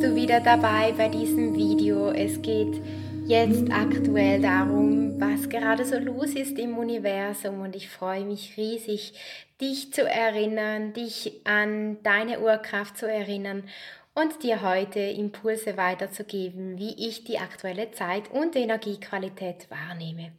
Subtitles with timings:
[0.00, 2.10] bist du wieder dabei bei diesem Video.
[2.10, 2.80] Es geht
[3.26, 9.12] jetzt aktuell darum, was gerade so los ist im Universum und ich freue mich riesig,
[9.60, 13.64] dich zu erinnern, dich an deine Urkraft zu erinnern
[14.14, 20.32] und dir heute Impulse weiterzugeben, wie ich die aktuelle Zeit und Energiequalität wahrnehme.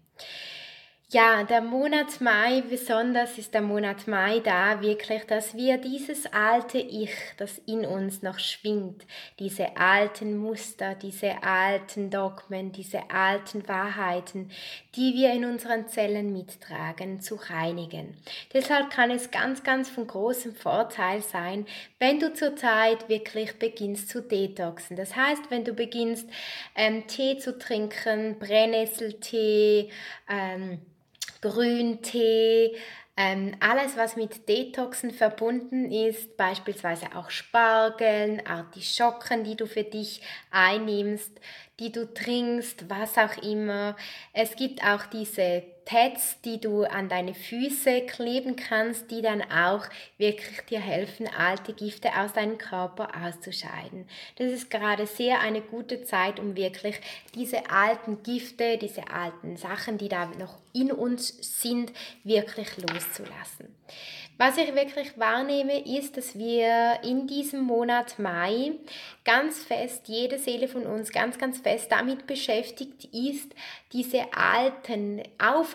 [1.13, 6.77] Ja, der Monat Mai, besonders ist der Monat Mai da wirklich, dass wir dieses alte
[6.77, 9.05] Ich, das in uns noch schwingt,
[9.37, 14.51] diese alten Muster, diese alten Dogmen, diese alten Wahrheiten,
[14.95, 18.15] die wir in unseren Zellen mittragen, zu reinigen.
[18.53, 21.65] Deshalb kann es ganz, ganz von großem Vorteil sein,
[21.99, 24.95] wenn du zurzeit wirklich beginnst zu detoxen.
[24.95, 26.29] Das heißt, wenn du beginnst,
[26.73, 29.89] ähm, Tee zu trinken, Brennnesseltee,
[30.29, 30.79] ähm,
[31.41, 32.75] Grüntee,
[33.17, 40.21] ähm, alles, was mit Detoxen verbunden ist, beispielsweise auch Spargeln, Artischocken, die du für dich
[40.49, 41.31] einnimmst,
[41.79, 43.97] die du trinkst, was auch immer.
[44.33, 49.83] Es gibt auch diese Pads, die du an deine Füße kleben kannst, die dann auch
[50.17, 54.07] wirklich dir helfen, alte Gifte aus deinem Körper auszuscheiden.
[54.37, 56.95] Das ist gerade sehr eine gute Zeit, um wirklich
[57.35, 61.91] diese alten Gifte, diese alten Sachen, die da noch in uns sind,
[62.23, 63.75] wirklich loszulassen.
[64.41, 68.71] Was ich wirklich wahrnehme, ist, dass wir in diesem Monat Mai
[69.23, 73.53] ganz fest, jede Seele von uns ganz, ganz fest damit beschäftigt ist,
[73.93, 75.21] diese alten,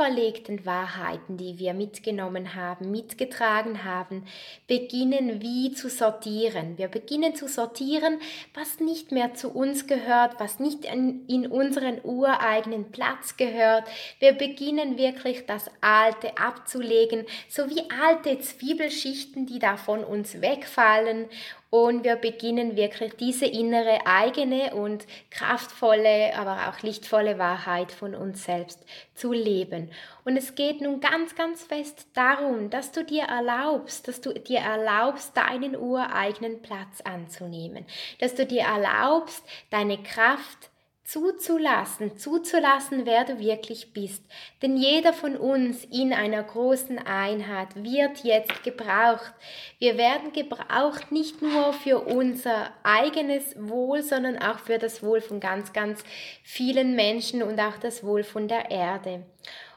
[0.07, 4.25] auferlegten Wahrheiten, die wir mitgenommen haben, mitgetragen haben,
[4.67, 6.79] beginnen wie zu sortieren.
[6.79, 8.21] Wir beginnen zu sortieren,
[8.55, 13.85] was nicht mehr zu uns gehört, was nicht in, in unseren ureigenen Platz gehört.
[14.21, 21.27] Wir beginnen wirklich das Alte abzulegen, so wie alte Zwiebelschichten, die da von uns wegfallen
[21.71, 28.45] und wir beginnen wirklich diese innere eigene und kraftvolle, aber auch lichtvolle Wahrheit von uns
[28.45, 28.85] selbst
[29.15, 29.91] zu leben.
[30.25, 34.61] Und es geht nun ganz, ganz fest darum, dass du dir erlaubst, dass du dir
[34.61, 37.85] erlaubst, deinen ureigenen Platz anzunehmen,
[38.21, 40.71] dass du dir erlaubst, deine Kraft
[41.07, 44.25] zuzulassen, zuzulassen, wer du wirklich bist.
[44.61, 49.33] Denn jeder von uns in einer großen Einheit wird jetzt gebraucht.
[49.79, 55.39] Wir werden gebraucht nicht nur für unser eigenes Wohl, sondern auch für das Wohl von
[55.39, 56.03] ganz, ganz
[56.43, 59.25] vielen Menschen und auch das Wohl von der Erde.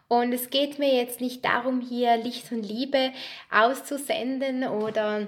[0.08, 3.12] Und es geht mir jetzt nicht darum, hier Licht und Liebe
[3.52, 5.28] auszusenden oder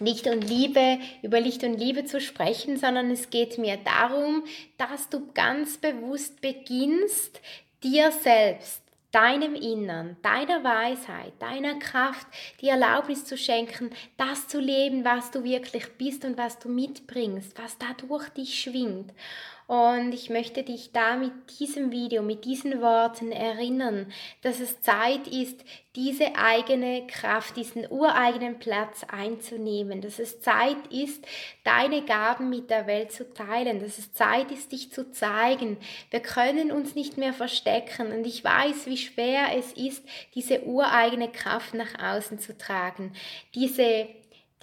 [0.00, 4.44] Licht und Liebe, über Licht und Liebe zu sprechen, sondern es geht mir darum,
[4.76, 7.40] dass du ganz bewusst beginnst,
[7.82, 8.82] dir selbst,
[9.14, 12.26] deinem Innern, deiner Weisheit, deiner Kraft
[12.60, 17.56] die Erlaubnis zu schenken, das zu leben, was du wirklich bist und was du mitbringst,
[17.56, 19.12] was da durch dich schwingt.
[19.66, 25.26] Und ich möchte dich da mit diesem Video, mit diesen Worten erinnern, dass es Zeit
[25.26, 25.64] ist,
[25.96, 31.24] diese eigene Kraft, diesen ureigenen Platz einzunehmen, dass es Zeit ist,
[31.62, 35.78] deine Gaben mit der Welt zu teilen, dass es Zeit ist, dich zu zeigen.
[36.10, 38.12] Wir können uns nicht mehr verstecken.
[38.12, 40.04] Und ich weiß, wie schwer es ist,
[40.34, 43.14] diese ureigene Kraft nach außen zu tragen,
[43.54, 44.08] diese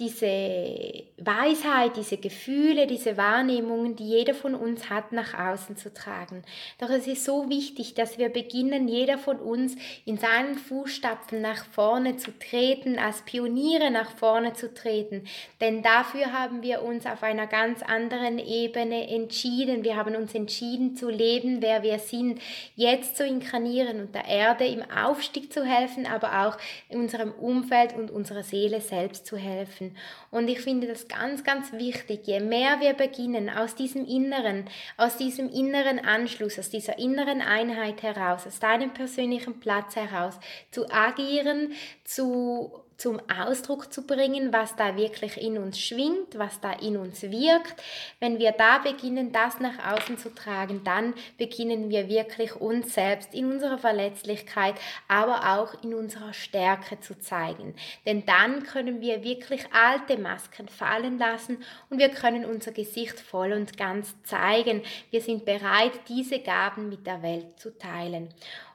[0.02, 6.42] diese Weisheit, diese Gefühle, diese Wahrnehmungen, die jeder von uns hat, nach außen zu tragen.
[6.80, 9.76] Doch es ist so wichtig, dass wir beginnen, jeder von uns
[10.06, 15.26] in seinen Fußstapfen nach vorne zu treten, als Pioniere nach vorne zu treten.
[15.62, 19.84] Denn dafür haben wir uns auf einer ganz anderen Ebene entschieden.
[19.84, 22.42] Wir haben uns entschieden zu leben, wer wir sind,
[22.76, 26.58] jetzt zu inkarnieren und der Erde im Aufstieg zu helfen, aber auch
[26.90, 29.91] unserem Umfeld und unserer Seele selbst zu helfen.
[30.30, 32.22] Und ich finde das ganz, ganz wichtig.
[32.26, 34.66] Je mehr wir beginnen, aus diesem Inneren,
[34.98, 40.40] aus diesem inneren Anschluss, aus dieser inneren Einheit heraus, aus deinem persönlichen Platz heraus,
[40.72, 41.74] zu agieren,
[42.04, 47.24] zu zum Ausdruck zu bringen, was da wirklich in uns schwingt, was da in uns
[47.24, 47.82] wirkt.
[48.20, 53.34] Wenn wir da beginnen, das nach außen zu tragen, dann beginnen wir wirklich uns selbst
[53.34, 54.76] in unserer Verletzlichkeit,
[55.08, 57.74] aber auch in unserer Stärke zu zeigen.
[58.06, 61.58] Denn dann können wir wirklich alte Masken fallen lassen
[61.90, 64.84] und wir können unser Gesicht voll und ganz zeigen.
[65.10, 68.30] Wir sind bereit, diese Gaben mit der Welt zu teilen.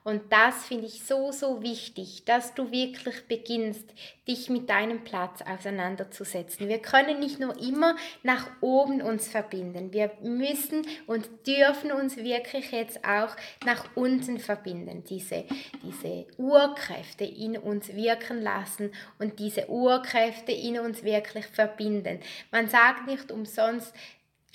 [0.07, 3.93] Und das finde ich so, so wichtig, dass du wirklich beginnst,
[4.29, 6.69] dich mit deinem Platz auseinanderzusetzen.
[6.69, 9.93] Wir können nicht nur immer nach oben uns verbinden.
[9.93, 15.03] Wir müssen und dürfen uns wirklich jetzt auch nach unten verbinden.
[15.11, 15.45] Diese,
[15.83, 22.21] diese Urkräfte in uns wirken lassen und diese Urkräfte in uns wirklich verbinden.
[22.53, 23.93] Man sagt nicht umsonst,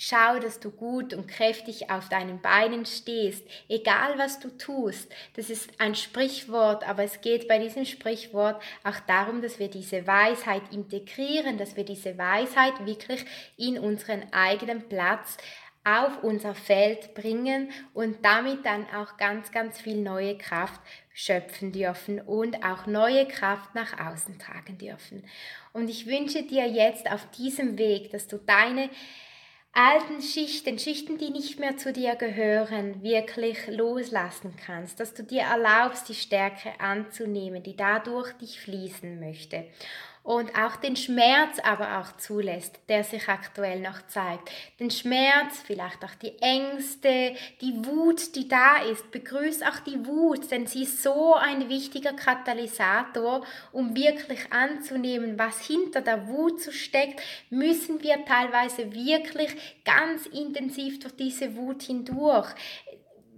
[0.04, 5.08] Schau, dass du gut und kräftig auf deinen Beinen stehst, egal was du tust.
[5.36, 10.04] Das ist ein Sprichwort, aber es geht bei diesem Sprichwort auch darum, dass wir diese
[10.04, 13.24] Weisheit integrieren, dass wir diese Weisheit wirklich
[13.56, 15.36] in unseren eigenen Platz
[15.84, 20.80] auf unser Feld bringen und damit dann auch ganz, ganz viel neue Kraft
[21.14, 25.22] schöpfen dürfen und auch neue Kraft nach außen tragen dürfen.
[25.72, 28.90] Und ich wünsche dir jetzt auf diesem Weg, dass du deine
[29.72, 35.42] alten Schichten, Schichten, die nicht mehr zu dir gehören, wirklich loslassen kannst, dass du dir
[35.42, 39.64] erlaubst, die Stärke anzunehmen, die dadurch dich fließen möchte
[40.22, 44.50] und auch den Schmerz aber auch zulässt, der sich aktuell noch zeigt.
[44.78, 49.10] Den Schmerz, vielleicht auch die Ängste, die Wut, die da ist.
[49.10, 55.66] Begrüß auch die Wut, denn sie ist so ein wichtiger Katalysator, um wirklich anzunehmen, was
[55.66, 57.20] hinter der Wut so steckt,
[57.50, 59.50] müssen wir teilweise wirklich
[59.84, 62.54] ganz intensiv durch diese Wut hindurch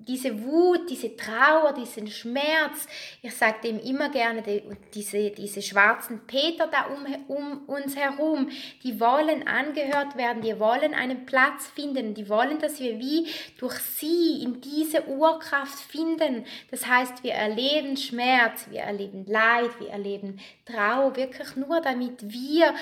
[0.07, 2.87] diese Wut, diese Trauer, diesen Schmerz,
[3.23, 4.63] ich sage dem immer gerne, die,
[4.95, 8.51] diese, diese schwarzen Peter da um, um uns herum,
[8.83, 13.27] die wollen angehört werden, die wollen einen Platz finden, die wollen, dass wir wie
[13.59, 16.45] durch sie in diese Urkraft finden.
[16.71, 22.75] Das heißt, wir erleben Schmerz, wir erleben Leid, wir erleben Trauer, wirklich nur damit wir,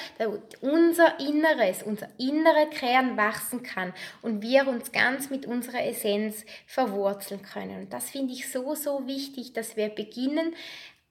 [0.61, 3.93] unser Inneres, unser innerer Kern wachsen kann
[4.23, 7.83] und wir uns ganz mit unserer Essenz verwurzeln können.
[7.83, 10.55] Und das finde ich so, so wichtig, dass wir beginnen,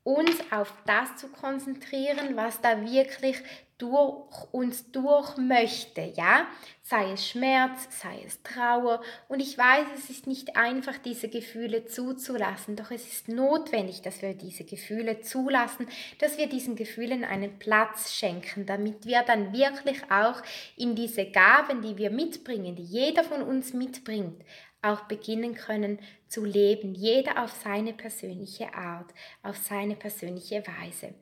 [0.04, 3.38] uns auf das zu konzentrieren, was da wirklich
[3.82, 6.46] durch uns durch möchte, ja?
[6.84, 9.02] Sei es Schmerz, sei es Trauer.
[9.28, 14.22] Und ich weiß, es ist nicht einfach, diese Gefühle zuzulassen, doch es ist notwendig, dass
[14.22, 15.88] wir diese Gefühle zulassen,
[16.20, 20.42] dass wir diesen Gefühlen einen Platz schenken, damit wir dann wirklich auch
[20.78, 24.44] in diese Gaben, die wir mitbringen, die jeder von uns mitbringt,
[24.82, 29.12] auch beginnen können zu leben, jeder auf seine persönliche Art,
[29.44, 31.14] auf seine persönliche Weise.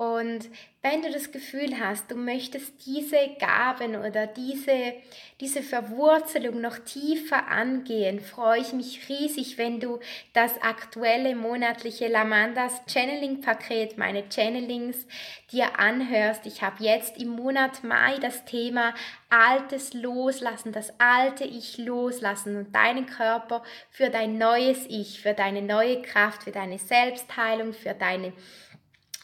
[0.00, 0.48] Und
[0.80, 4.94] wenn du das Gefühl hast, du möchtest diese Gaben oder diese,
[5.40, 10.00] diese Verwurzelung noch tiefer angehen, freue ich mich riesig, wenn du
[10.32, 15.06] das aktuelle monatliche Lamandas Channeling Paket, meine Channelings,
[15.52, 16.46] dir anhörst.
[16.46, 18.94] Ich habe jetzt im Monat Mai das Thema
[19.28, 25.60] Altes loslassen, das alte Ich loslassen und deinen Körper für dein neues Ich, für deine
[25.60, 28.32] neue Kraft, für deine Selbstheilung, für deine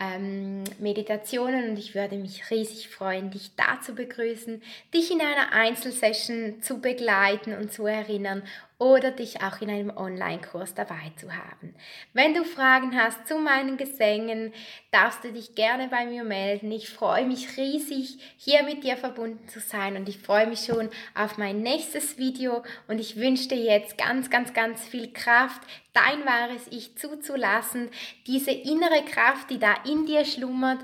[0.01, 4.61] ähm, Meditationen und ich würde mich riesig freuen, dich da zu begrüßen,
[4.93, 8.41] dich in einer Einzelsession zu begleiten und zu erinnern
[8.79, 11.75] oder dich auch in einem Online-Kurs dabei zu haben.
[12.13, 14.53] Wenn du Fragen hast zu meinen Gesängen,
[14.89, 16.71] darfst du dich gerne bei mir melden.
[16.71, 20.89] Ich freue mich riesig, hier mit dir verbunden zu sein und ich freue mich schon
[21.13, 25.61] auf mein nächstes Video und ich wünsche dir jetzt ganz, ganz, ganz viel Kraft,
[25.93, 27.89] dein wahres Ich zuzulassen,
[28.27, 30.79] diese innere Kraft, die da in dir schlummert,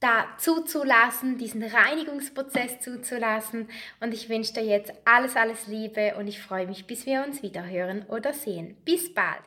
[0.00, 3.68] da zuzulassen, diesen Reinigungsprozess zuzulassen.
[4.00, 7.42] Und ich wünsche dir jetzt alles, alles Liebe und ich freue mich, bis wir uns
[7.42, 8.76] wieder hören oder sehen.
[8.84, 9.42] Bis bald.